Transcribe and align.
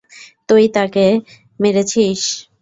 তোই 0.49 0.65
তাকে 0.75 1.05
মেরেছিস! 1.59 2.21